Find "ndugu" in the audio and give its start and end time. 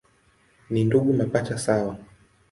0.83-1.13